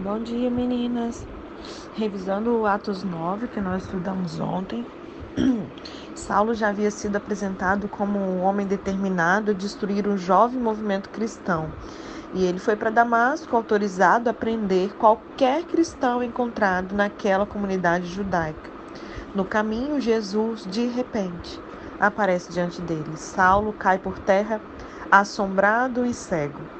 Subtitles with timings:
[0.00, 1.26] Bom dia, meninas.
[1.96, 4.86] Revisando o Atos 9 que nós estudamos ontem,
[6.14, 11.68] Saulo já havia sido apresentado como um homem determinado a destruir um jovem movimento cristão.
[12.32, 18.70] E ele foi para Damasco autorizado a prender qualquer cristão encontrado naquela comunidade judaica.
[19.34, 21.60] No caminho, Jesus, de repente,
[21.98, 23.16] aparece diante dele.
[23.16, 24.60] Saulo cai por terra,
[25.10, 26.77] assombrado e cego.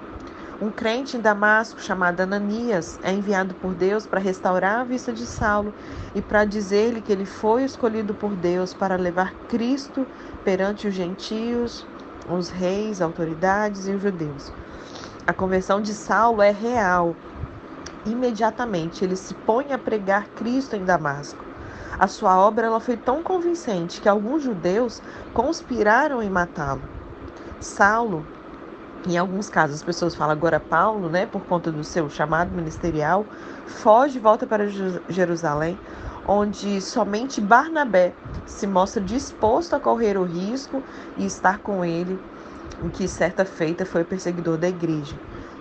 [0.61, 5.25] Um crente em Damasco chamado Ananias é enviado por Deus para restaurar a vista de
[5.25, 5.73] Saulo
[6.17, 10.05] e para dizer-lhe que ele foi escolhido por Deus para levar Cristo
[10.45, 11.87] perante os gentios,
[12.29, 14.53] os reis, autoridades e os judeus.
[15.25, 17.15] A conversão de Saulo é real.
[18.05, 21.45] Imediatamente ele se põe a pregar Cristo em Damasco.
[21.97, 25.01] A sua obra ela foi tão convincente que alguns judeus
[25.33, 26.83] conspiraram em matá-lo.
[27.61, 28.27] Saulo
[29.07, 33.25] em alguns casos, as pessoas falam agora Paulo, né, por conta do seu chamado ministerial,
[33.67, 34.69] foge e volta para
[35.09, 35.79] Jerusalém,
[36.27, 38.13] onde somente Barnabé
[38.45, 40.83] se mostra disposto a correr o risco
[41.17, 42.21] e estar com ele,
[42.83, 45.17] em que certa feita foi perseguidor da igreja.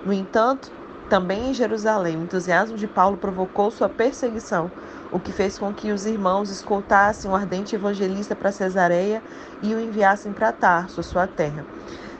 [0.05, 0.71] No entanto,
[1.09, 4.69] também em Jerusalém, o entusiasmo de Paulo provocou sua perseguição,
[5.09, 9.23] o que fez com que os irmãos escoltassem o ardente evangelista para Cesareia
[9.61, 11.65] e o enviassem para Tarso, sua terra.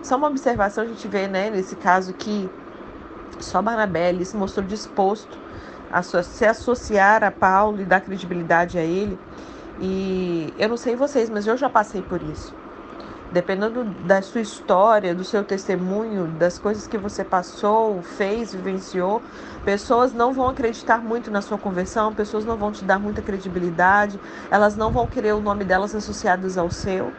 [0.02, 2.50] Só uma observação a gente vê, né, nesse caso que
[3.40, 5.38] só Barnabé se mostrou disposto
[5.92, 9.18] a se associar a Paulo e dar credibilidade a ele.
[9.80, 12.54] E eu não sei vocês, mas eu já passei por isso.
[13.32, 19.22] Dependendo da sua história, do seu testemunho, das coisas que você passou, fez, vivenciou,
[19.66, 24.20] pessoas não vão acreditar muito na sua conversão, pessoas não vão te dar muita credibilidade,
[24.50, 27.12] elas não vão querer o nome delas associados ao seu,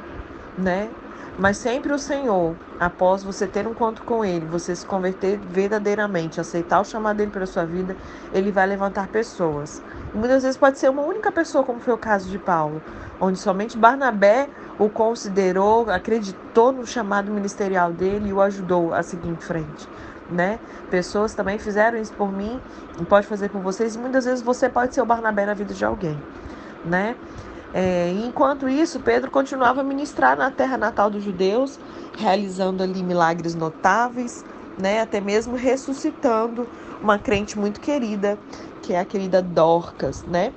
[0.57, 0.89] né?
[1.39, 6.41] Mas sempre o Senhor, após você ter um encontro com Ele, você se converter verdadeiramente,
[6.41, 7.97] aceitar o chamado dele para sua vida,
[8.33, 9.81] Ele vai levantar pessoas.
[10.13, 12.83] E muitas vezes pode ser uma única pessoa, como foi o caso de Paulo,
[13.21, 14.49] onde somente Barnabé
[14.81, 19.89] o considerou, acreditou no chamado ministerial dele e o ajudou a seguir em frente.
[20.29, 20.59] Né?
[20.91, 22.61] Pessoas também fizeram isso por mim
[23.01, 23.95] e pode fazer por vocês.
[23.95, 26.21] E muitas vezes você pode ser o Barnabé na vida de alguém,
[26.85, 27.17] né?
[27.73, 31.79] É, enquanto isso, Pedro continuava a ministrar na terra natal dos judeus,
[32.17, 34.45] realizando ali milagres notáveis,
[34.77, 36.67] né, até mesmo ressuscitando
[37.03, 38.39] uma crente muito querida,
[38.83, 40.53] que é a querida Dorcas, né?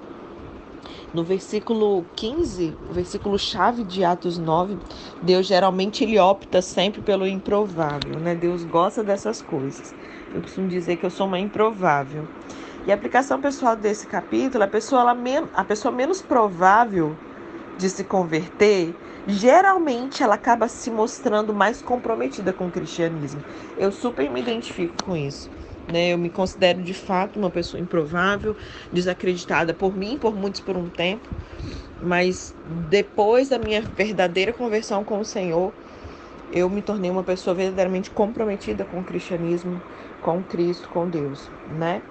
[1.13, 4.77] No versículo 15, o versículo chave de Atos 9,
[5.21, 8.33] Deus geralmente ele opta sempre pelo improvável, né?
[8.33, 9.93] Deus gosta dessas coisas.
[10.33, 12.29] Eu costumo dizer que eu sou uma improvável.
[12.83, 15.15] E a aplicação pessoal desse capítulo, a pessoa, ela,
[15.53, 17.15] a pessoa menos provável
[17.77, 18.95] de se converter,
[19.27, 23.43] geralmente ela acaba se mostrando mais comprometida com o cristianismo.
[23.77, 25.49] Eu super me identifico com isso.
[25.87, 26.13] Né?
[26.13, 28.55] Eu me considero de fato uma pessoa improvável,
[28.91, 31.29] desacreditada por mim, por muitos por um tempo,
[32.01, 32.53] mas
[32.89, 35.71] depois da minha verdadeira conversão com o Senhor,
[36.51, 39.81] eu me tornei uma pessoa verdadeiramente comprometida com o cristianismo,
[40.21, 42.01] com Cristo, com Deus, né?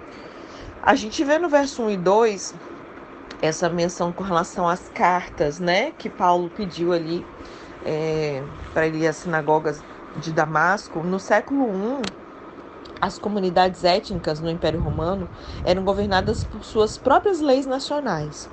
[0.83, 2.55] A gente vê no verso 1 e 2
[3.39, 7.23] essa menção com relação às cartas, né, que Paulo pediu ali
[7.85, 8.41] é,
[8.73, 9.79] para ir às sinagogas
[10.17, 11.03] de Damasco.
[11.03, 12.01] No século I,
[12.99, 15.29] as comunidades étnicas no Império Romano
[15.63, 18.49] eram governadas por suas próprias leis nacionais.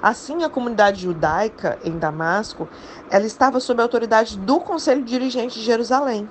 [0.00, 2.66] Assim, a comunidade judaica em Damasco,
[3.10, 6.26] ela estava sob a autoridade do Conselho Dirigente de Jerusalém.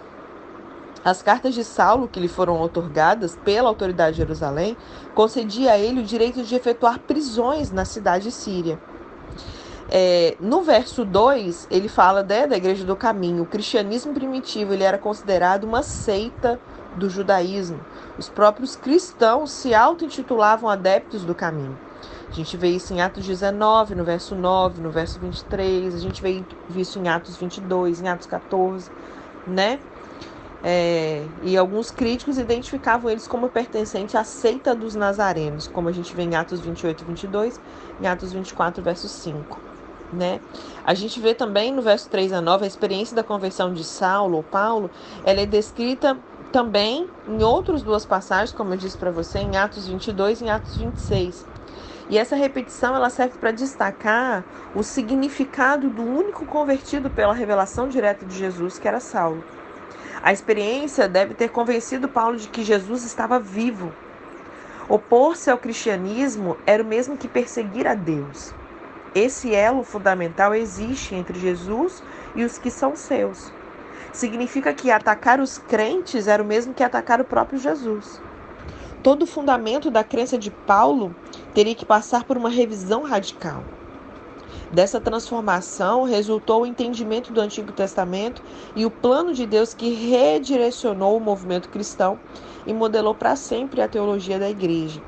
[1.06, 4.76] As cartas de Saulo, que lhe foram otorgadas pela autoridade de Jerusalém,
[5.14, 8.80] concedia a ele o direito de efetuar prisões na cidade síria.
[9.88, 13.44] É, no verso 2, ele fala né, da Igreja do Caminho.
[13.44, 16.60] O cristianismo primitivo ele era considerado uma seita
[16.96, 17.80] do judaísmo.
[18.18, 21.78] Os próprios cristãos se auto-intitulavam adeptos do caminho.
[22.28, 26.20] A gente vê isso em Atos 19, no verso 9, no verso 23, a gente
[26.20, 26.44] vê
[26.76, 28.90] isso em Atos 22, em Atos 14,
[29.46, 29.80] né?
[30.68, 36.16] É, e alguns críticos identificavam eles como pertencentes à seita dos nazarenos, como a gente
[36.16, 37.62] vê em Atos 28 e 22,
[38.02, 39.60] em Atos 24, verso 5.
[40.12, 40.40] Né?
[40.84, 44.38] A gente vê também no verso 3 a 9 a experiência da conversão de Saulo
[44.38, 44.90] ou Paulo,
[45.24, 46.18] ela é descrita
[46.52, 50.50] também em outras duas passagens, como eu disse para você, em Atos 22 e em
[50.50, 51.46] Atos 26.
[52.10, 54.44] E essa repetição ela serve para destacar
[54.76, 59.44] o significado do único convertido pela revelação direta de Jesus, que era Saulo.
[60.26, 63.94] A experiência deve ter convencido Paulo de que Jesus estava vivo.
[64.90, 68.52] Opor-se ao cristianismo era o mesmo que perseguir a Deus.
[69.14, 72.02] Esse elo fundamental existe entre Jesus
[72.36, 73.54] e os que são seus.
[74.12, 78.20] Significa que atacar os crentes era o mesmo que atacar o próprio Jesus.
[79.04, 81.16] todo o fundamento da crença de Paulo
[81.54, 83.64] teria que passar por uma revisão radical.
[84.72, 88.42] Dessa transformação resultou o entendimento do Antigo Testamento
[88.76, 92.20] e o plano de Deus que redirecionou o movimento cristão
[92.66, 95.02] e modelou para sempre a teologia da igreja.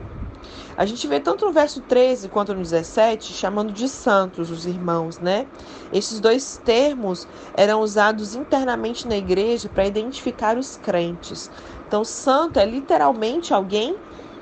[0.77, 5.19] A gente vê tanto no verso 13 quanto no 17 chamando de santos os irmãos,
[5.19, 5.47] né?
[5.91, 11.50] Esses dois termos eram usados internamente na igreja para identificar os crentes.
[11.88, 13.97] Então, santo é literalmente alguém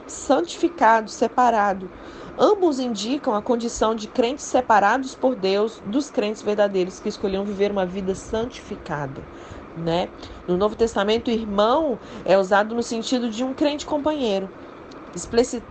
[0.08, 1.90] santificado, separado.
[2.38, 7.72] Ambos indicam a condição de crentes separados por Deus dos crentes verdadeiros que escolhiam viver
[7.72, 9.22] uma vida santificada.
[9.78, 10.10] Né?
[10.46, 14.50] No Novo Testamento, irmão é usado no sentido de um crente companheiro,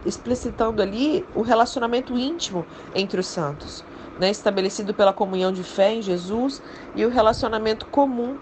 [0.07, 2.65] explicitando ali o relacionamento íntimo
[2.95, 3.85] entre os santos,
[4.19, 4.31] né?
[4.31, 6.63] estabelecido pela comunhão de fé em Jesus
[6.95, 8.39] e o relacionamento comum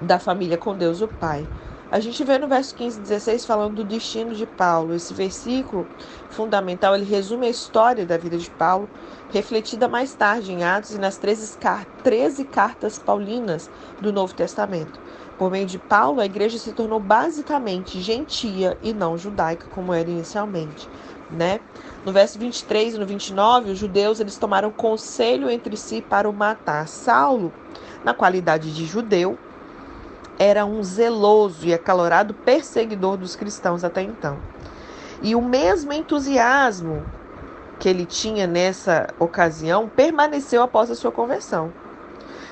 [0.00, 1.46] da família com Deus, o Pai.
[1.90, 4.94] A gente vê no verso 15 e 16 falando do destino de Paulo.
[4.94, 5.86] Esse versículo
[6.28, 8.86] fundamental, ele resume a história da vida de Paulo,
[9.30, 11.56] refletida mais tarde em Atos e nas 13,
[12.04, 13.70] 13 cartas paulinas
[14.02, 15.00] do Novo Testamento.
[15.38, 20.10] Por meio de Paulo, a igreja se tornou basicamente gentia e não judaica, como era
[20.10, 20.86] inicialmente.
[21.30, 21.58] Né?
[22.04, 26.34] No verso 23 e no 29, os judeus eles tomaram conselho entre si para o
[26.34, 26.86] matar.
[26.86, 27.50] Saulo,
[28.04, 29.38] na qualidade de judeu,
[30.38, 34.38] era um zeloso e acalorado perseguidor dos cristãos até então.
[35.20, 37.04] E o mesmo entusiasmo
[37.78, 41.72] que ele tinha nessa ocasião permaneceu após a sua conversão.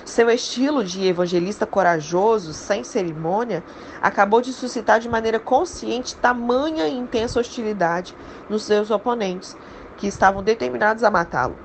[0.05, 3.62] Seu estilo de evangelista corajoso, sem cerimônia,
[4.00, 8.15] acabou de suscitar de maneira consciente tamanha e intensa hostilidade
[8.49, 9.56] nos seus oponentes,
[9.97, 11.56] que estavam determinados a matá-lo.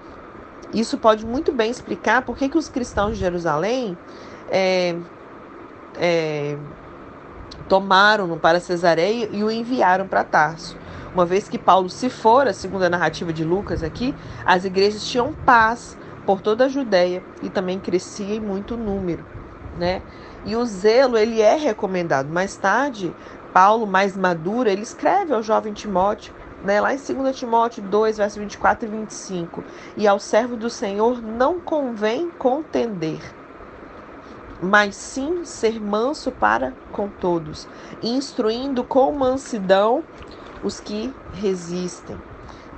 [0.73, 3.95] Isso pode muito bem explicar por que, os cristãos de Jerusalém
[4.49, 4.95] é,
[5.97, 6.57] é,
[7.67, 10.77] tomaram-no para Cesareia e o enviaram para Tarso.
[11.13, 14.15] Uma vez que Paulo se fora, segundo a narrativa de Lucas aqui,
[14.45, 19.25] as igrejas tinham paz por toda a Judéia e também crescia em muito número,
[19.77, 20.01] né?
[20.45, 22.29] E o zelo, ele é recomendado.
[22.29, 23.13] Mais tarde,
[23.53, 26.33] Paulo, mais maduro, ele escreve ao jovem Timóteo,
[26.63, 29.63] né, lá em 2 Timóteo 2, versos 24 e 25,
[29.97, 33.19] e ao servo do Senhor não convém contender,
[34.61, 37.67] mas sim ser manso para com todos,
[38.01, 40.03] instruindo com mansidão
[40.63, 42.17] os que resistem.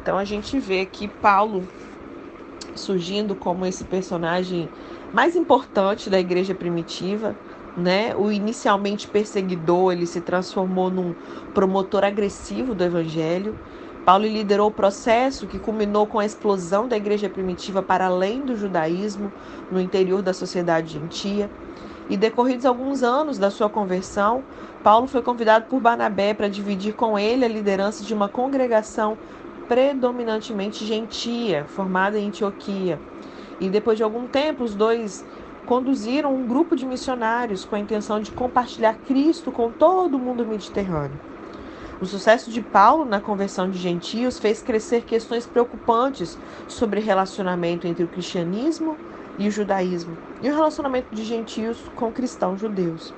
[0.02, 1.68] Então a gente vê aqui Paulo
[2.76, 4.70] surgindo como esse personagem
[5.12, 7.36] mais importante da igreja primitiva,
[7.78, 8.16] né?
[8.16, 11.14] O inicialmente perseguidor, ele se transformou num
[11.54, 13.56] promotor agressivo do evangelho.
[14.06, 18.56] Paulo liderou o processo que culminou com a explosão da igreja primitiva para além do
[18.58, 19.32] judaísmo
[19.72, 21.50] no interior da sociedade gentia.
[22.10, 24.44] E decorridos alguns anos da sua conversão,
[24.84, 29.18] Paulo foi convidado por Barnabé para dividir com ele a liderança de uma congregação
[29.70, 33.00] predominantemente gentia, formada em Antioquia.
[33.62, 35.24] E depois de algum tempo, os dois
[35.66, 40.46] conduziram um grupo de missionários com a intenção de compartilhar Cristo com todo o mundo
[40.46, 41.33] mediterrâneo.
[42.04, 48.04] O sucesso de Paulo na conversão de gentios fez crescer questões preocupantes sobre relacionamento entre
[48.04, 48.98] o cristianismo
[49.40, 53.14] e o judaísmo e o relacionamento de gentios com cristãos judeus.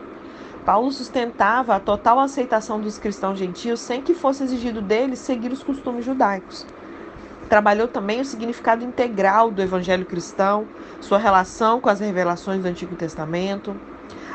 [0.63, 5.63] Paulo sustentava a total aceitação dos cristãos gentios sem que fosse exigido deles seguir os
[5.63, 6.63] costumes judaicos.
[7.49, 10.67] Trabalhou também o significado integral do evangelho cristão,
[11.01, 13.75] sua relação com as revelações do Antigo Testamento.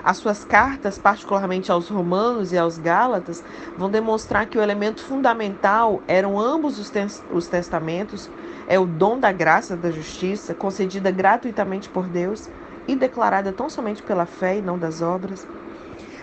[0.02, 3.44] As suas cartas, particularmente aos Romanos e aos Gálatas,
[3.76, 6.90] vão demonstrar que o elemento fundamental eram ambos os,
[7.30, 8.30] os testamentos,
[8.66, 12.48] é o dom da graça da justiça, concedida gratuitamente por Deus
[12.88, 15.46] e declarada tão somente pela fé e não das obras.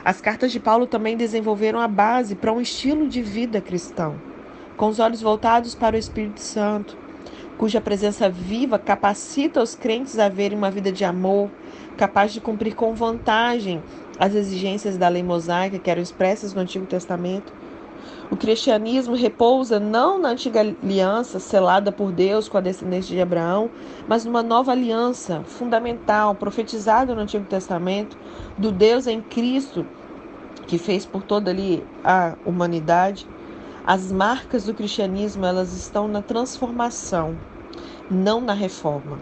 [0.04, 4.16] As cartas de Paulo também desenvolveram a base para um estilo de vida cristão,
[4.76, 6.98] com os olhos voltados para o Espírito Santo,
[7.58, 11.50] cuja presença viva capacita os crentes a verem uma vida de amor,
[11.98, 13.84] capaz de cumprir com vantagem
[14.20, 17.52] as exigências da lei mosaica que eram expressas no Antigo Testamento.
[18.32, 23.70] O cristianismo repousa não na antiga aliança selada por Deus com a descendência de Abraão,
[24.08, 28.18] mas numa nova aliança fundamental, profetizada no Antigo Testamento,
[28.58, 29.86] do Deus em Cristo
[30.68, 33.26] que fez por toda ali a humanidade,
[33.86, 37.38] as marcas do cristianismo elas estão na transformação,
[38.12, 39.18] não na reforma,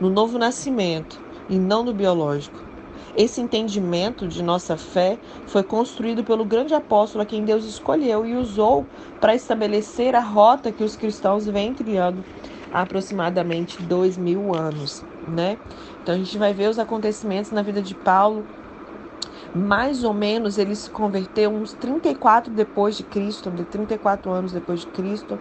[0.00, 2.70] no novo nascimento e não no biológico.
[3.16, 8.36] Esse entendimento de nossa fé foi construído pelo grande apóstolo a quem Deus escolheu e
[8.36, 8.86] usou
[9.20, 12.24] para estabelecer a rota que os cristãos vêm trilhando
[12.72, 15.58] há aproximadamente dois mil anos, né?
[16.02, 18.46] Então a gente vai ver os acontecimentos na vida de Paulo
[19.54, 24.80] Mais ou menos ele se converteu uns 34 depois de Cristo, de 34 anos depois
[24.80, 25.40] de Cristo.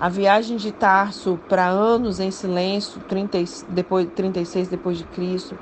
[0.00, 3.38] A viagem de Tarso para anos em silêncio, 30,
[3.68, 5.58] depois, 36 depois de Cristo.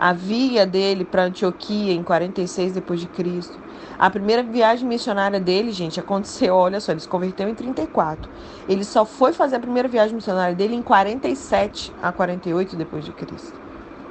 [0.00, 3.56] A via dele para Antioquia em 46 depois de Cristo.
[3.96, 8.28] A primeira viagem missionária dele, gente, aconteceu, olha só, ele se converteu em 34.
[8.68, 13.12] Ele só foi fazer a primeira viagem missionária dele em 47 a 48 depois de
[13.12, 13.54] Cristo.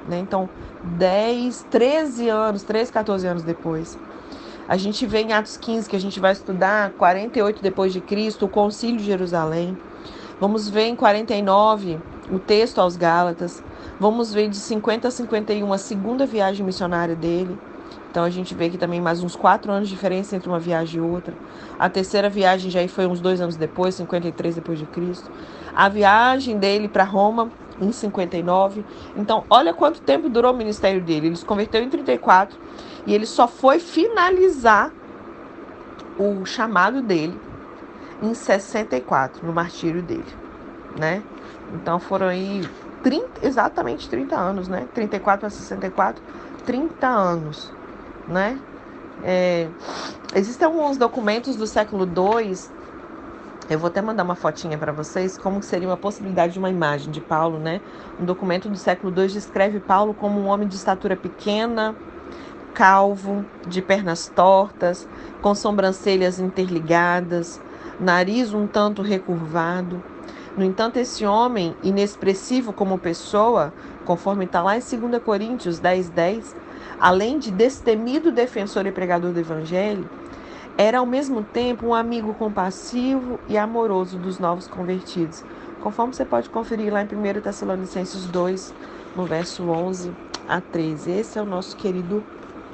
[0.07, 0.19] Né?
[0.19, 0.49] Então,
[0.83, 3.97] 10, 13 anos, 13, 14 anos depois.
[4.67, 8.45] A gente vê em Atos 15 que a gente vai estudar 48 depois de Cristo,
[8.45, 9.77] o Concílio de Jerusalém.
[10.39, 11.99] Vamos ver em 49
[12.31, 13.63] o texto aos Gálatas.
[13.99, 17.55] Vamos ver de 50 a 51 a segunda viagem missionária dele.
[18.09, 20.99] Então a gente vê que também mais uns quatro anos de diferença entre uma viagem
[20.99, 21.35] e outra.
[21.77, 25.29] A terceira viagem já foi uns dois anos depois, 53 depois de Cristo.
[25.75, 28.83] A viagem dele para Roma em 59.
[29.15, 31.27] Então, olha quanto tempo durou o ministério dele.
[31.27, 32.57] Ele se converteu em 34
[33.05, 34.91] e ele só foi finalizar
[36.17, 37.39] o chamado dele
[38.21, 40.25] em 64, no martírio dele,
[40.97, 41.21] né?
[41.73, 42.67] Então foram aí
[43.03, 44.87] 30, exatamente 30 anos, né?
[44.93, 46.23] 34 a 64,
[46.65, 47.71] 30 anos,
[48.27, 48.59] né?
[49.23, 49.67] É,
[50.33, 52.55] existem alguns documentos do século II
[53.67, 57.11] eu vou até mandar uma fotinha para vocês como seria uma possibilidade de uma imagem
[57.11, 57.81] de Paulo, né?
[58.19, 61.95] Um documento do século II descreve Paulo como um homem de estatura pequena,
[62.75, 65.07] calvo, de pernas tortas,
[65.41, 67.61] com sobrancelhas interligadas,
[67.99, 70.03] nariz um tanto recurvado.
[70.57, 76.55] No entanto, esse homem, inexpressivo como pessoa, conforme está lá em 2 Coríntios 10, 10,
[76.99, 80.07] além de destemido defensor e pregador do Evangelho,
[80.77, 85.45] era ao mesmo tempo um amigo compassivo e amoroso dos novos convertidos,
[85.81, 88.73] conforme você pode conferir lá em 1 Tessalonicenses 2,
[89.15, 90.11] no verso 11
[90.47, 91.11] a 13.
[91.11, 92.21] Esse é o nosso querido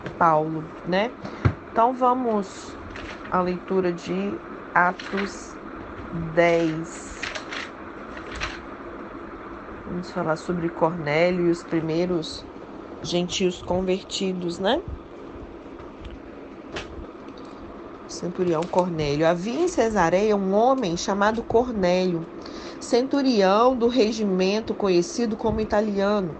[0.09, 1.11] Paulo, né?
[1.71, 2.77] Então vamos
[3.29, 4.37] à leitura de
[4.73, 5.55] Atos
[6.11, 7.21] 10.
[9.85, 12.45] Vamos falar sobre Cornélio e os primeiros
[13.03, 14.81] gentios convertidos, né?
[18.11, 19.25] centurião Cornélio.
[19.25, 22.27] Havia em Cesareia um homem chamado Cornélio,
[22.79, 26.35] centurião do regimento conhecido como italiano.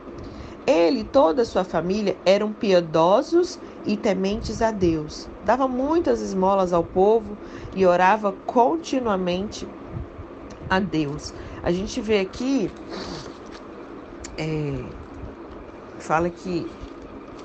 [0.66, 5.28] Ele e toda a sua família eram piedosos e tementes a Deus.
[5.44, 7.38] Dava muitas esmolas ao povo
[7.76, 9.68] e orava continuamente
[10.70, 11.34] a Deus.
[11.64, 12.72] A gente vê aqui,
[14.38, 14.84] é,
[16.00, 16.68] fala que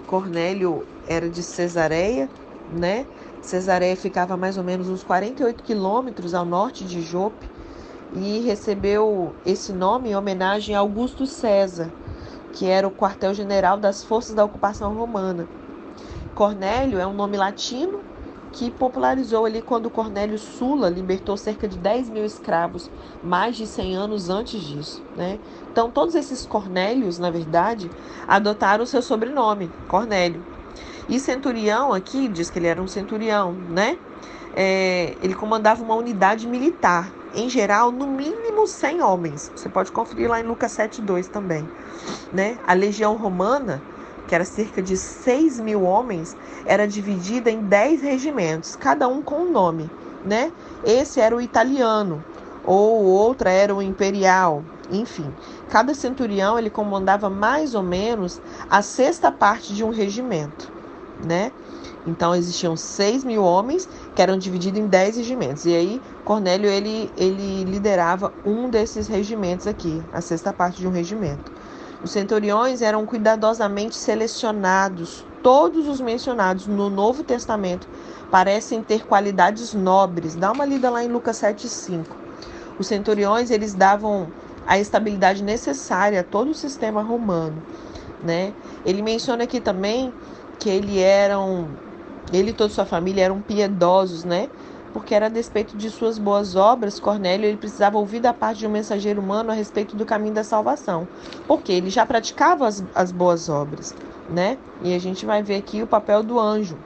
[0.06, 2.28] Cornélio era de Cesareia,
[2.70, 3.06] né?
[3.42, 7.48] Cesareia ficava mais ou menos uns 48 quilômetros ao norte de Jope
[8.14, 11.90] e recebeu esse nome em homenagem a Augusto César,
[12.56, 15.46] que era o quartel-general das forças da ocupação romana.
[16.34, 18.00] Cornélio é um nome latino
[18.52, 22.88] que popularizou ali quando Cornélio Sula libertou cerca de 10 mil escravos,
[23.22, 25.02] mais de 100 anos antes disso.
[25.14, 25.38] Né?
[25.70, 27.90] Então, todos esses Cornélios, na verdade,
[28.26, 30.42] adotaram seu sobrenome, Cornélio.
[31.10, 33.98] E centurião aqui diz que ele era um centurião, né?
[34.56, 39.52] É, ele comandava uma unidade militar, em geral, no mínimo 100 homens.
[39.54, 41.68] Você pode conferir lá em Lucas 7,2 também.
[42.32, 42.58] Né?
[42.66, 43.82] A legião romana,
[44.26, 49.42] que era cerca de 6 mil homens, era dividida em 10 regimentos, cada um com
[49.42, 49.90] um nome.
[50.24, 50.50] Né?
[50.82, 52.24] Esse era o italiano,
[52.64, 55.30] ou outra era o imperial, enfim.
[55.68, 60.74] Cada centurião ele comandava mais ou menos a sexta parte de um regimento
[61.24, 61.52] né?
[62.06, 65.64] Então existiam 6 mil homens que eram divididos em 10 regimentos.
[65.64, 70.90] E aí Cornélio ele, ele liderava um desses regimentos aqui, a sexta parte de um
[70.90, 71.52] regimento.
[72.02, 75.24] Os centuriões eram cuidadosamente selecionados.
[75.40, 77.88] Todos os mencionados no Novo Testamento
[78.28, 80.34] parecem ter qualidades nobres.
[80.34, 82.04] Dá uma lida lá em Lucas 7,5.
[82.76, 84.26] Os centuriões eles davam
[84.66, 87.62] a estabilidade necessária a todo o sistema romano.
[88.20, 88.52] Né?
[88.84, 90.12] Ele menciona aqui também
[90.58, 91.68] que ele eram,
[92.32, 94.48] ele e toda sua família eram piedosos, né?
[94.96, 98.66] Porque era a despeito de suas boas obras, Cornélio ele precisava ouvir da parte de
[98.66, 101.06] um mensageiro humano a respeito do caminho da salvação,
[101.46, 103.94] porque ele já praticava as, as boas obras,
[104.30, 104.56] né?
[104.82, 106.78] E a gente vai ver aqui o papel do anjo,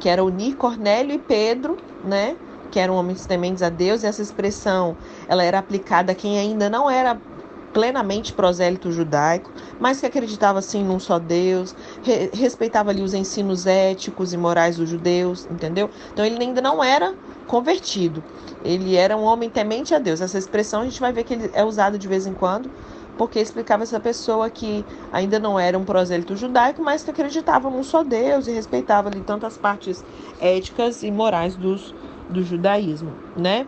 [0.00, 2.34] que era unir Cornélio e Pedro, né?
[2.72, 4.96] Que eram homens tementes a Deus, e essa expressão
[5.28, 7.20] ela era aplicada a quem ainda não era
[7.76, 13.66] plenamente prosélito judaico, mas que acreditava assim num só Deus, re respeitava ali os ensinos
[13.66, 15.90] éticos e morais dos judeus, entendeu?
[16.10, 17.12] Então ele ainda não era
[17.46, 18.24] convertido.
[18.64, 20.22] Ele era um homem temente a Deus.
[20.22, 22.70] Essa expressão a gente vai ver que ele é usado de vez em quando
[23.18, 27.82] porque explicava essa pessoa que ainda não era um prosélito judaico, mas que acreditava num
[27.82, 30.02] só Deus e respeitava ali tantas partes
[30.40, 31.94] éticas e morais dos,
[32.28, 33.66] do judaísmo, né?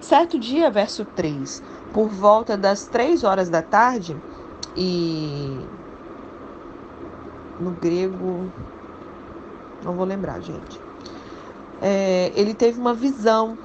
[0.00, 4.16] Certo dia, verso 3, por volta das três horas da tarde,
[4.76, 5.58] e
[7.60, 8.50] no grego,
[9.84, 10.80] não vou lembrar, gente.
[11.80, 13.56] É, ele teve uma visão.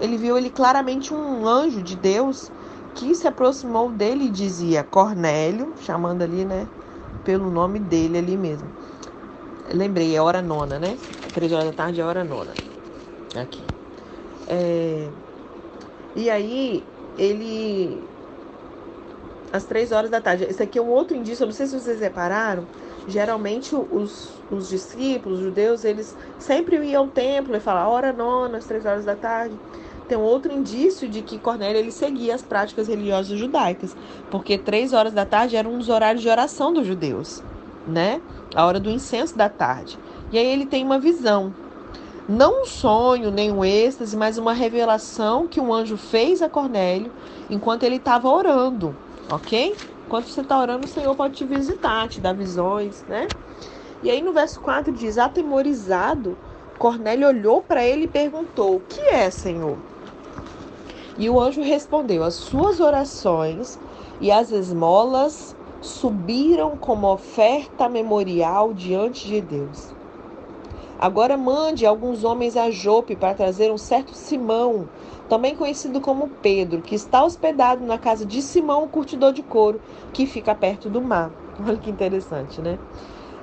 [0.00, 2.50] Ele viu ele claramente um anjo de Deus
[2.94, 6.66] que se aproximou dele e dizia Cornélio, chamando ali, né,
[7.24, 8.68] pelo nome dele ali mesmo.
[9.72, 10.96] Lembrei, é hora nona, né?
[11.34, 12.52] Três horas da tarde é hora nona.
[13.36, 13.62] Aqui.
[14.48, 15.08] É...
[16.16, 16.82] E aí,
[17.18, 18.02] ele.
[19.52, 20.44] Às três horas da tarde.
[20.44, 22.66] Esse aqui é um outro indício, eu não sei se vocês repararam.
[23.06, 28.58] Geralmente, os, os discípulos, os judeus, eles sempre iam ao templo e falavam hora nona,
[28.58, 29.54] às três horas da tarde
[30.08, 33.94] tem um outro indício de que Cornélio ele seguia as práticas religiosas judaicas,
[34.30, 37.42] porque três horas da tarde era um dos horários de oração dos judeus,
[37.86, 38.20] né?
[38.54, 39.98] A hora do incenso da tarde.
[40.32, 41.52] E aí ele tem uma visão,
[42.28, 47.10] não um sonho, nem um êxtase, mas uma revelação que um anjo fez a Cornélio
[47.48, 48.94] enquanto ele estava orando,
[49.30, 49.78] ok?
[50.04, 53.30] Enquanto você está orando, o Senhor pode te visitar, te dar visões, né?
[54.02, 56.36] E aí no verso 4 diz: Atemorizado,
[56.78, 59.78] Cornélio olhou para ele e perguntou: O que é, Senhor?
[61.16, 63.78] E o anjo respondeu: As suas orações
[64.20, 69.97] e as esmolas subiram como oferta memorial diante de Deus.
[70.98, 74.88] Agora mande alguns homens a Jope para trazer um certo Simão,
[75.28, 79.80] também conhecido como Pedro, que está hospedado na casa de Simão, o curtidor de couro,
[80.12, 81.30] que fica perto do mar.
[81.64, 82.78] Olha que interessante, né?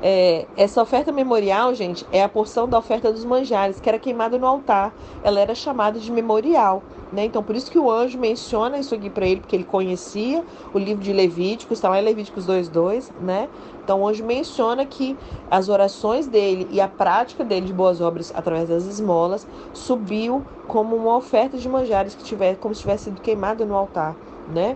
[0.01, 4.38] É, essa oferta memorial, gente, é a porção da oferta dos manjares, que era queimada
[4.38, 4.93] no altar.
[5.24, 6.83] Ela era chamada de memorial.
[7.12, 7.25] Né?
[7.25, 10.43] Então, por isso que o anjo menciona isso aqui para ele, porque ele conhecia
[10.74, 13.47] o livro de Levíticos, está lá em Levíticos 2,2, né?
[13.86, 15.15] Então, anjo menciona que
[15.50, 20.96] as orações dele e a prática dele de boas obras através das esmolas subiu como
[20.96, 24.15] uma oferta de manjares que tiver, como se tivesse sido queimada no altar,
[24.51, 24.75] né?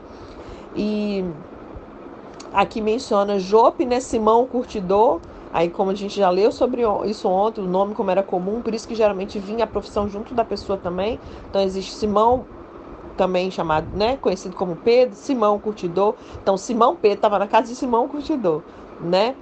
[0.76, 1.26] E
[2.54, 4.00] aqui menciona Jope, né?
[4.00, 5.20] Simão, o curtidor,
[5.52, 8.72] Aí, como a gente já leu sobre isso ontem, o nome como era comum, por
[8.72, 11.20] isso que geralmente vinha a profissão junto da pessoa também.
[11.50, 12.46] Então, existe Simão,
[13.20, 16.16] também chamado, né, conhecido como Pedro, Simão Curtidor.
[16.42, 18.62] Então, Simão Pedro estava na casa de Simão Curtidor,
[19.02, 19.36] né?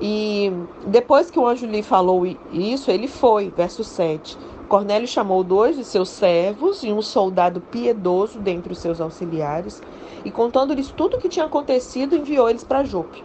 [0.00, 0.52] E
[0.86, 4.36] depois que o anjo lhe falou isso, ele foi, verso 7.
[4.68, 9.80] Cornélio chamou dois de seus servos e um soldado piedoso dentre os seus auxiliares,
[10.24, 13.22] e contando-lhes tudo o que tinha acontecido, enviou eles para Jope.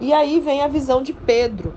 [0.00, 1.74] E aí vem a visão de Pedro,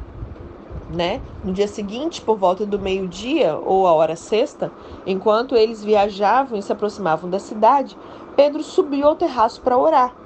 [0.94, 1.20] né?
[1.44, 4.72] No dia seguinte, por volta do meio-dia ou a hora sexta,
[5.06, 7.98] enquanto eles viajavam e se aproximavam da cidade,
[8.36, 10.21] Pedro subiu ao terraço para orar.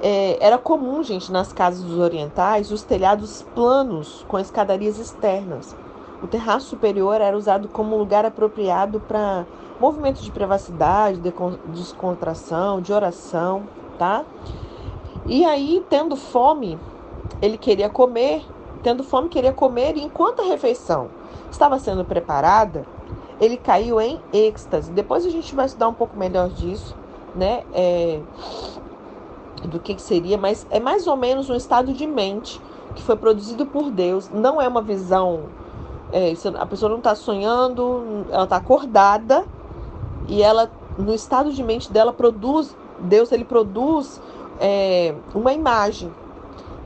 [0.00, 5.76] É, era comum, gente, nas casas dos orientais, os telhados planos com escadarias externas.
[6.22, 9.44] O terraço superior era usado como lugar apropriado para
[9.80, 11.32] movimentos de privacidade, de
[11.72, 13.64] descontração, de oração,
[13.98, 14.24] tá?
[15.26, 16.78] E aí, tendo fome,
[17.40, 18.44] ele queria comer,
[18.82, 21.08] tendo fome, queria comer, e enquanto a refeição
[21.50, 22.84] estava sendo preparada,
[23.40, 24.90] ele caiu em êxtase.
[24.90, 26.96] Depois a gente vai estudar um pouco melhor disso,
[27.34, 27.62] né?
[27.72, 28.20] É,
[29.66, 32.60] do que, seria, mas é mais ou menos um estado de mente
[32.94, 34.30] que foi produzido por Deus.
[34.30, 35.44] Não é uma visão.
[36.12, 39.44] É, a pessoa não está sonhando, ela está acordada
[40.28, 42.76] e ela, no estado de mente dela, produz.
[43.00, 44.20] Deus ele produz
[44.60, 46.12] é, uma imagem.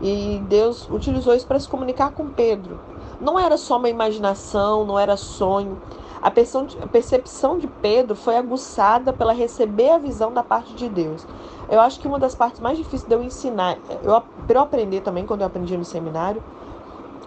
[0.01, 2.81] E Deus utilizou isso para se comunicar com Pedro.
[3.21, 5.81] Não era só uma imaginação, não era sonho.
[6.23, 11.27] A percepção de Pedro foi aguçada pela receber a visão da parte de Deus.
[11.69, 15.27] Eu acho que uma das partes mais difíceis de eu ensinar, eu, eu aprender também,
[15.27, 16.41] quando eu aprendi no seminário,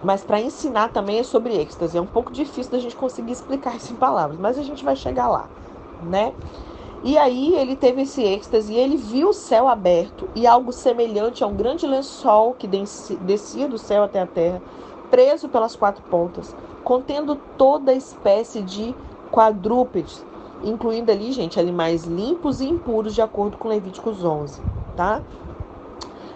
[0.02, 1.98] mas para ensinar também é sobre êxtase.
[1.98, 4.96] É um pouco difícil da gente conseguir explicar isso em palavras, mas a gente vai
[4.96, 5.50] chegar lá,
[6.02, 6.34] né?
[7.04, 11.44] E aí ele teve esse êxtase e ele viu o céu aberto e algo semelhante
[11.44, 14.62] a um grande lençol que descia do céu até a terra,
[15.10, 18.96] preso pelas quatro pontas, contendo toda espécie de
[19.32, 20.24] quadrúpedes,
[20.64, 24.62] incluindo ali, gente, animais limpos e impuros, de acordo com Levíticos 11,
[24.96, 25.22] tá?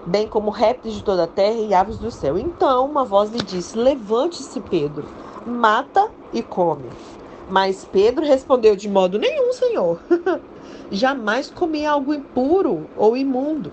[0.06, 2.38] Bem como répteis de toda a terra e aves do céu.
[2.38, 5.06] Então uma voz lhe disse: Levante-se, Pedro,
[5.46, 6.90] mata e come.
[7.50, 10.00] Mas Pedro respondeu: De modo nenhum, Senhor.
[10.92, 13.72] jamais comer algo impuro ou imundo.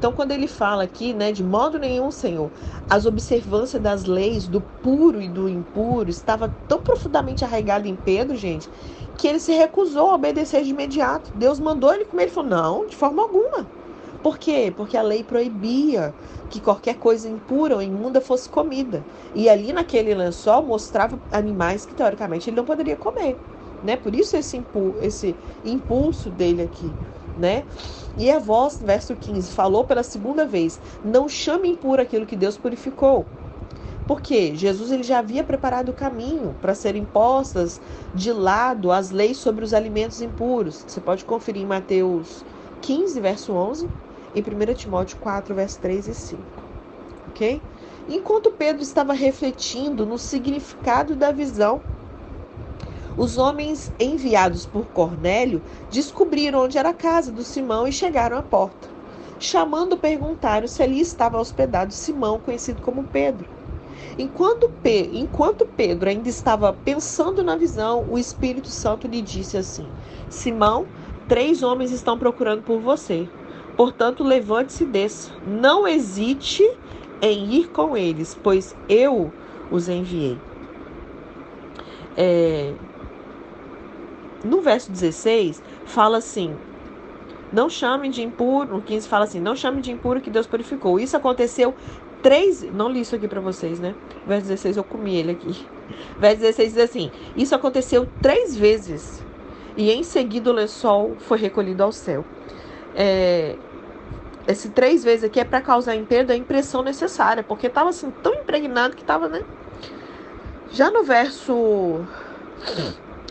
[0.00, 2.54] Então, quando ele fala aqui, né, de modo nenhum, Senhor,
[2.88, 8.34] as observâncias das leis do puro e do impuro estava tão profundamente arraigado em Pedro,
[8.34, 8.70] gente,
[9.14, 11.30] que ele se recusou a obedecer de imediato.
[11.34, 13.70] Deus mandou ele comer, ele falou: "Não, de forma alguma".
[14.22, 14.72] Por quê?
[14.74, 16.16] Porque a lei proibia
[16.48, 19.06] que qualquer coisa impura ou imunda fosse comida.
[19.34, 23.42] E ali naquele lençol mostrava animais que teoricamente ele não poderia comer,
[23.82, 23.96] né?
[23.96, 26.98] Por isso esse, impu esse impulso dele aqui,
[27.40, 27.64] né?
[28.16, 32.56] E a voz, verso 15, falou pela segunda vez: Não chame impuro aquilo que Deus
[32.56, 33.26] purificou.
[34.06, 37.80] Porque Jesus ele já havia preparado o caminho para serem postas
[38.14, 40.84] de lado as leis sobre os alimentos impuros.
[40.86, 42.44] Você pode conferir em Mateus
[42.82, 43.88] 15, verso 11,
[44.34, 46.42] e 1 Timóteo 4, verso 3 e 5.
[47.28, 47.62] Ok?
[48.08, 51.80] Enquanto Pedro estava refletindo no significado da visão,
[53.16, 58.42] os homens enviados por Cornélio descobriram onde era a casa do Simão e chegaram à
[58.42, 58.88] porta.
[59.38, 63.48] Chamando, perguntaram se ali estava hospedado Simão, conhecido como Pedro.
[64.18, 64.70] Enquanto,
[65.12, 69.86] enquanto Pedro ainda estava pensando na visão, o Espírito Santo lhe disse assim:
[70.28, 70.86] Simão,
[71.26, 73.28] três homens estão procurando por você.
[73.76, 75.32] Portanto, levante-se e desça.
[75.46, 76.68] Não hesite
[77.22, 79.32] em ir com eles, pois eu
[79.70, 80.38] os enviei.
[82.16, 82.74] É...
[84.44, 86.56] No verso 16, fala assim:
[87.52, 88.74] Não chame de impuro.
[88.74, 90.98] No 15 fala assim: Não chame de impuro que Deus purificou.
[90.98, 91.74] Isso aconteceu
[92.22, 92.62] três.
[92.72, 93.94] Não li isso aqui para vocês, né?
[94.26, 95.66] Verso 16, eu comi ele aqui.
[96.18, 99.22] Verso 16 diz assim: Isso aconteceu três vezes.
[99.76, 102.24] E em seguida o lençol foi recolhido ao céu.
[102.94, 103.56] É,
[104.48, 108.10] esse três vezes aqui é para causar em Pedro a impressão necessária, porque estava assim
[108.22, 109.42] tão impregnado que estava, né?
[110.72, 112.04] Já no verso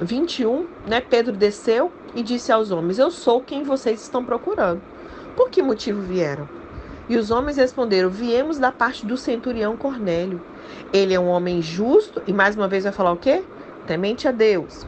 [0.01, 4.81] 21, né, Pedro desceu e disse aos homens: Eu sou quem vocês estão procurando.
[5.35, 6.47] Por que motivo vieram?
[7.07, 10.41] E os homens responderam: Viemos da parte do centurião Cornélio.
[10.93, 13.43] Ele é um homem justo, e mais uma vez vai falar o quê?
[13.87, 14.85] Temente a Deus,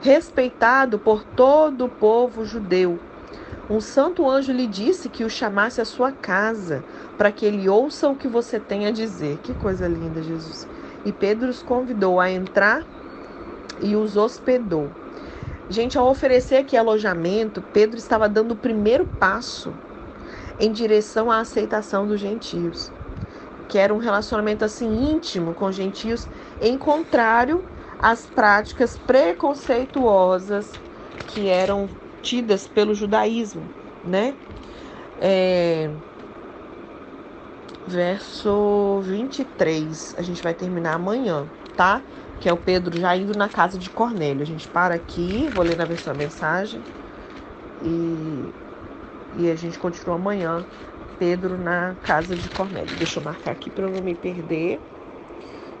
[0.00, 2.98] respeitado por todo o povo judeu
[3.68, 6.84] um santo anjo lhe disse que o chamasse à sua casa,
[7.16, 9.38] para que ele ouça o que você tem a dizer.
[9.42, 10.68] Que coisa linda, Jesus.
[11.02, 12.84] E Pedro os convidou a entrar
[13.80, 14.90] e os hospedou.
[15.68, 19.72] Gente, ao oferecer aqui alojamento, Pedro estava dando o primeiro passo
[20.60, 22.92] em direção à aceitação dos gentios,
[23.68, 26.28] que era um relacionamento assim íntimo com os gentios,
[26.60, 27.64] em contrário
[27.98, 30.78] às práticas preconceituosas
[31.28, 31.88] que eram
[32.22, 33.68] tidas pelo judaísmo,
[34.04, 34.34] né?
[35.20, 35.90] É,
[37.86, 42.02] verso 23, a gente vai terminar amanhã, tá?
[42.40, 44.42] Que é o Pedro já indo na casa de Cornélio.
[44.42, 46.80] A gente para aqui, vou ler na versão a mensagem
[47.82, 48.54] e,
[49.38, 50.64] e a gente continua amanhã.
[51.18, 52.96] Pedro na casa de Cornélio.
[52.96, 54.80] Deixa eu marcar aqui para eu não me perder.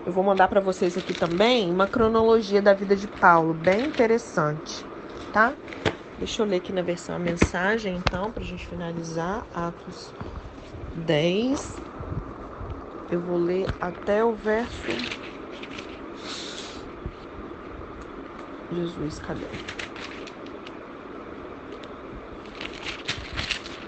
[0.06, 4.84] Eu vou mandar para vocês aqui também uma cronologia da vida de Paulo, bem interessante,
[5.32, 5.54] tá?
[6.18, 9.44] Deixa eu ler aqui na versão a mensagem, então, para a gente finalizar.
[9.54, 10.12] Atos
[10.94, 11.82] 10.
[13.10, 14.90] Eu vou ler até o verso.
[18.74, 19.46] Jesus, cadê?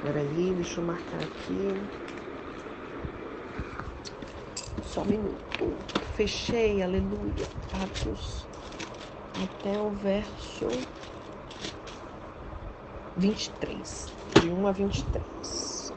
[0.00, 1.68] Peraí, deixa eu marcar aqui.
[4.82, 5.76] Só um minuto.
[6.14, 7.46] Fechei, aleluia.
[7.82, 8.46] Atos
[9.42, 10.68] até o verso
[13.16, 14.06] 23,
[14.40, 15.92] de 1 a 23.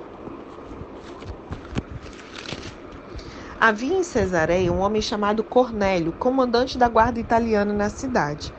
[3.59, 8.58] Havia em Cesareia um homem chamado Cornélio, comandante da guarda italiana na cidade.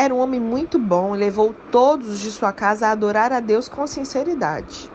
[0.00, 3.86] Era um homem muito bom levou todos de sua casa a adorar a Deus com
[3.86, 4.90] sinceridade.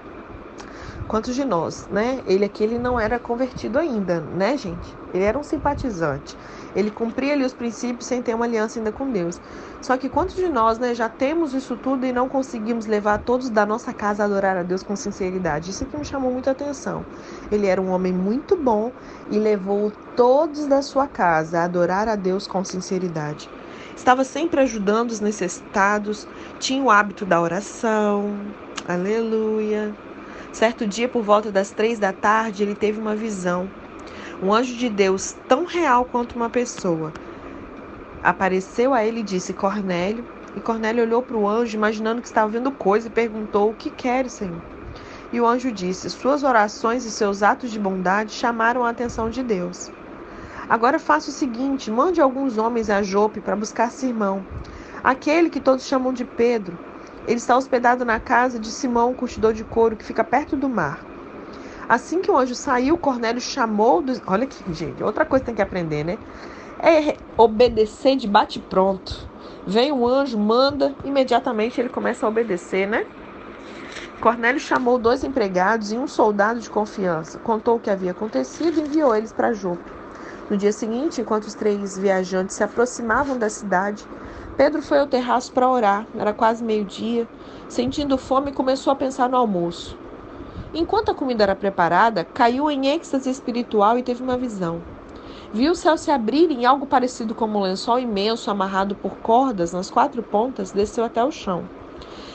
[1.08, 2.24] Quantos de nós, né?
[2.26, 4.98] Ele aqui ele não era convertido ainda, né, gente?
[5.14, 6.36] Ele era um simpatizante.
[6.76, 9.40] Ele cumpria ali os princípios sem ter uma aliança ainda com Deus.
[9.80, 13.52] Só que quantos de nós, né, já temos isso tudo e não conseguimos levar todos
[13.52, 15.70] da nossa casa a adorar a Deus com sinceridade?
[15.70, 17.06] Isso aqui me chamou muita atenção.
[17.52, 18.92] Ele era um homem muito bom
[19.30, 23.48] e levou todos da sua casa a adorar a Deus com sinceridade.
[23.96, 26.28] Estava sempre ajudando os necessitados,
[26.60, 28.36] tinha o hábito da oração.
[28.88, 29.94] Aleluia.
[30.52, 33.70] Certo dia, por volta das três da tarde, ele teve uma visão
[34.42, 37.14] um anjo de Deus tão real quanto uma pessoa.
[38.24, 40.26] Apareceu a ele e disse: Cornélio.
[40.56, 43.90] E Cornélio olhou para o anjo, imaginando que estava vendo coisa, e perguntou: O que
[43.90, 44.62] queres, Senhor?
[45.32, 49.44] E o anjo disse: Suas orações e seus atos de bondade chamaram a atenção de
[49.44, 49.92] Deus.
[50.68, 54.46] Agora faça o seguinte: mande alguns homens a Jope para buscar Simão,
[55.04, 56.78] aquele que todos chamam de Pedro.
[57.28, 61.04] Ele está hospedado na casa de Simão, curtidor de couro, que fica perto do mar.
[61.88, 64.22] Assim que o anjo saiu, Cornélio chamou dos.
[64.26, 66.18] Olha aqui, gente, outra coisa que tem que aprender, né?
[66.80, 69.28] É obedecer de bate-pronto.
[69.68, 73.06] Vem o anjo, manda, imediatamente ele começa a obedecer, né?
[74.20, 78.82] Cornélio chamou dois empregados e um soldado de confiança, contou o que havia acontecido e
[78.82, 79.95] enviou eles para Jope.
[80.50, 84.06] No dia seguinte, enquanto os três viajantes se aproximavam da cidade,
[84.56, 86.06] Pedro foi ao terraço para orar.
[86.16, 87.28] Era quase meio-dia.
[87.68, 89.98] Sentindo fome, começou a pensar no almoço.
[90.72, 94.84] Enquanto a comida era preparada, caiu em êxtase espiritual e teve uma visão.
[95.52, 99.72] Viu o céu se abrir em algo parecido como um lençol imenso amarrado por cordas
[99.72, 101.64] nas quatro pontas, desceu até o chão.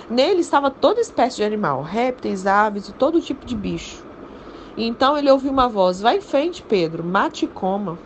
[0.09, 4.10] Nele estava toda espécie de animal, répteis, aves e todo tipo de bicho.
[4.77, 7.99] Então ele ouviu uma voz: Vá em frente, Pedro, mate e coma.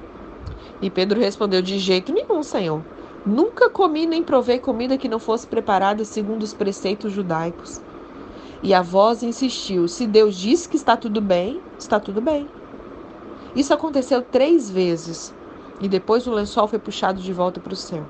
[0.80, 2.82] E Pedro respondeu: De jeito nenhum, Senhor.
[3.24, 7.80] Nunca comi nem provei comida que não fosse preparada segundo os preceitos judaicos.
[8.62, 12.48] E a voz insistiu: Se Deus disse que está tudo bem, está tudo bem.
[13.54, 15.34] Isso aconteceu três vezes.
[15.80, 18.04] E depois o lençol foi puxado de volta para o céu.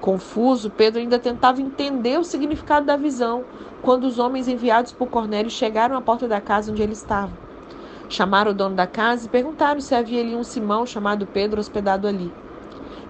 [0.00, 3.44] Confuso, Pedro ainda tentava entender o significado da visão
[3.80, 7.41] quando os homens enviados por Cornélio chegaram à porta da casa onde ele estava.
[8.12, 12.06] Chamaram o dono da casa e perguntaram se havia ali um Simão chamado Pedro hospedado
[12.06, 12.30] ali.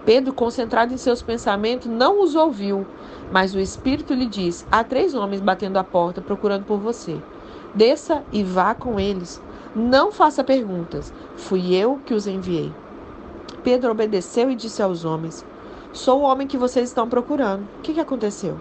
[0.06, 2.86] Pedro, concentrado em seus pensamentos, não os ouviu,
[3.32, 7.20] mas o Espírito lhe disse: Há três homens batendo a porta procurando por você.
[7.74, 9.42] Desça e vá com eles.
[9.74, 11.12] Não faça perguntas.
[11.34, 12.72] Fui eu que os enviei.
[13.64, 15.44] Pedro obedeceu e disse aos homens:
[15.92, 17.64] Sou o homem que vocês estão procurando.
[17.78, 18.56] O que, que aconteceu?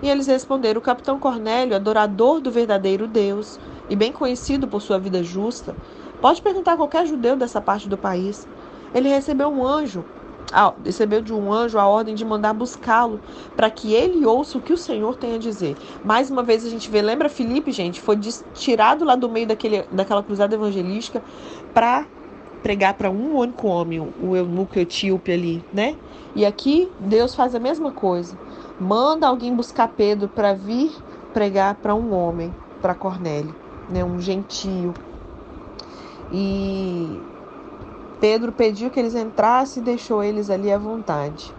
[0.00, 4.98] E eles responderam: O capitão Cornélio, adorador do verdadeiro Deus, e bem conhecido por sua
[4.98, 5.74] vida justa,
[6.20, 8.46] pode perguntar a qualquer judeu dessa parte do país.
[8.94, 10.04] Ele recebeu um anjo,
[10.84, 13.20] recebeu de um anjo a ordem de mandar buscá-lo,
[13.56, 15.76] para que ele ouça o que o Senhor tem a dizer.
[16.04, 18.18] Mais uma vez a gente vê, lembra Felipe, gente, foi
[18.54, 21.22] tirado lá do meio daquele, daquela cruzada evangelística
[21.74, 22.06] para
[22.62, 25.94] pregar para um único homem, o eunuco etíope ali, né?
[26.34, 28.36] E aqui Deus faz a mesma coisa.
[28.80, 30.90] Manda alguém buscar Pedro para vir
[31.32, 34.94] pregar para um homem, para Cornélio né, um gentio.
[36.32, 37.20] E
[38.20, 41.52] Pedro pediu que eles entrassem e deixou eles ali à vontade.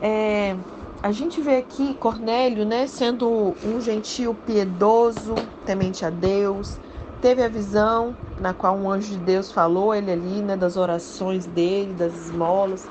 [0.00, 0.56] É,
[1.02, 5.34] a gente vê aqui Cornélio, né, sendo um gentio piedoso,
[5.64, 6.78] temente a Deus,
[7.20, 11.44] teve a visão na qual um anjo de Deus falou ele ali, né, das orações
[11.46, 12.86] dele, das esmolas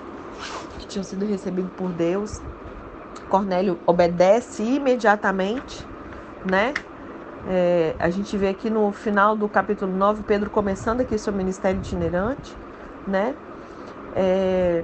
[0.80, 2.42] que tinham sido recebidas por Deus.
[3.30, 5.86] Cornélio obedece imediatamente,
[6.46, 6.74] né?
[7.50, 11.80] É, a gente vê aqui no final do capítulo 9, Pedro começando aqui seu ministério
[11.80, 12.54] itinerante,
[13.08, 13.34] né?
[14.14, 14.84] É,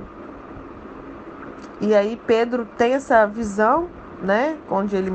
[1.81, 3.89] e aí Pedro tem essa visão,
[4.21, 4.57] né?
[4.71, 5.11] Onde ele,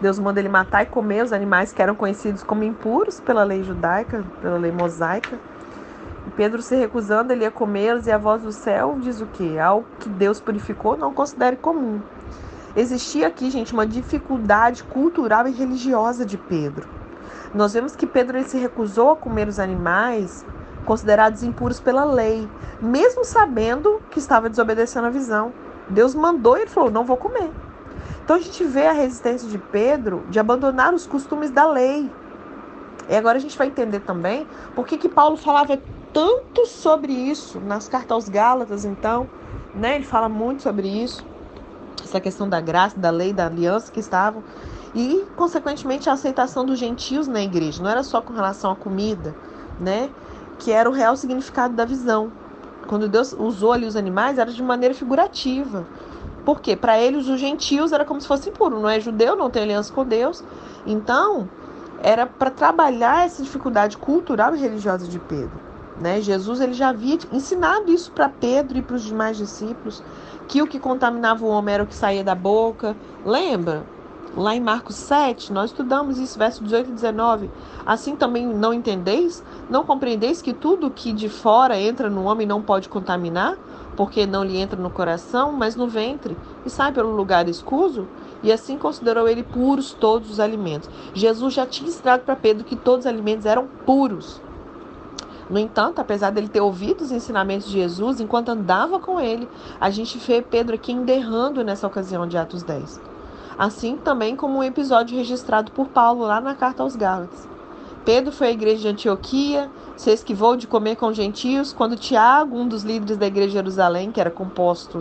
[0.00, 3.62] Deus manda ele matar e comer os animais que eram conhecidos como impuros pela lei
[3.62, 5.36] judaica, pela lei mosaica.
[6.26, 9.58] E Pedro se recusando, ele ia comê-los e a voz do céu diz o quê?
[9.62, 12.00] Algo que Deus purificou, não considere comum.
[12.76, 16.86] Existia aqui, gente, uma dificuldade cultural e religiosa de Pedro.
[17.54, 20.44] Nós vemos que Pedro ele se recusou a comer os animais
[20.84, 22.46] considerados impuros pela lei,
[22.78, 25.54] mesmo sabendo que estava desobedecendo a visão.
[25.88, 27.50] Deus mandou e ele falou: não vou comer.
[28.22, 32.10] Então a gente vê a resistência de Pedro de abandonar os costumes da lei.
[33.08, 35.80] E agora a gente vai entender também por que, que Paulo falava
[36.12, 39.26] tanto sobre isso nas cartas aos Gálatas, então,
[39.74, 39.94] né?
[39.94, 41.24] Ele fala muito sobre isso
[42.04, 44.42] essa questão da graça, da lei, da aliança que estavam,
[44.94, 47.82] e, consequentemente, a aceitação dos gentios na igreja.
[47.82, 49.34] Não era só com relação à comida,
[49.78, 50.08] né?
[50.58, 52.32] Que era o real significado da visão.
[52.86, 55.86] Quando Deus usou ali os animais, era de maneira figurativa.
[56.44, 56.76] Por quê?
[56.76, 58.80] Para eles, os gentios era como se fosse impuro.
[58.80, 60.42] Não é judeu, não tem aliança com Deus.
[60.86, 61.48] Então,
[62.02, 65.58] era para trabalhar essa dificuldade cultural e religiosa de Pedro.
[66.00, 66.20] Né?
[66.20, 70.02] Jesus ele já havia ensinado isso para Pedro e para os demais discípulos
[70.46, 72.96] que o que contaminava o homem era o que saía da boca.
[73.24, 73.84] Lembra?
[74.36, 77.50] Lá em Marcos 7, nós estudamos isso, verso 18 e 19.
[77.86, 79.42] Assim também não entendeis?
[79.70, 83.56] Não compreendeis que tudo que de fora entra no homem não pode contaminar?
[83.96, 88.06] Porque não lhe entra no coração, mas no ventre, e sai pelo lugar escuso?
[88.42, 90.90] E assim considerou ele puros todos os alimentos.
[91.14, 94.42] Jesus já tinha ensinado para Pedro que todos os alimentos eram puros.
[95.48, 99.48] No entanto, apesar dele ter ouvido os ensinamentos de Jesus enquanto andava com ele,
[99.80, 103.00] a gente vê Pedro aqui enderrando nessa ocasião de Atos 10.
[103.56, 107.48] Assim também como um episódio registrado por Paulo lá na carta aos Gálatas.
[108.04, 112.68] Pedro foi à igreja de Antioquia, se esquivou de comer com gentios, quando Tiago, um
[112.68, 114.98] dos líderes da igreja de Jerusalém, que era composto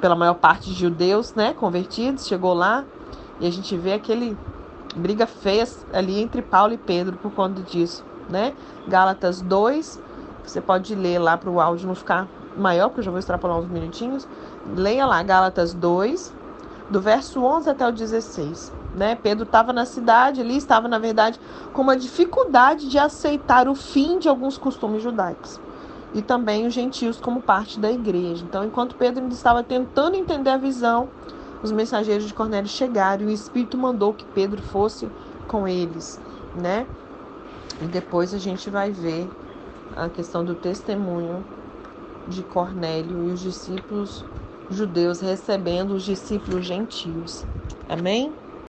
[0.00, 2.84] pela maior parte de judeus, né, convertidos, chegou lá
[3.40, 4.36] e a gente vê aquele
[4.94, 8.54] briga feia ali entre Paulo e Pedro por conta disso né?
[8.88, 10.00] Gálatas 2,
[10.44, 13.58] você pode ler lá para o áudio não ficar maior, porque eu já vou extrapolar
[13.58, 14.28] uns minutinhos.
[14.76, 16.32] Leia lá, Gálatas 2,
[16.90, 18.72] do verso 11 até o 16.
[18.94, 19.16] Né?
[19.16, 21.40] Pedro estava na cidade ali, estava, na verdade,
[21.72, 25.60] com uma dificuldade de aceitar o fim de alguns costumes judaicos
[26.14, 28.44] e também os gentios como parte da igreja.
[28.48, 31.08] Então, enquanto Pedro ainda estava tentando entender a visão,
[31.60, 35.10] os mensageiros de Cornélio chegaram e o Espírito mandou que Pedro fosse
[35.48, 36.20] com eles,
[36.54, 36.86] né?
[37.80, 39.36] E depois a gente vai ver
[39.92, 41.52] a questão do testemunho
[42.26, 44.30] de Cornélio e os discípulos
[44.68, 47.48] judeus recebendo os discípulos gentios.
[47.86, 48.43] Amém?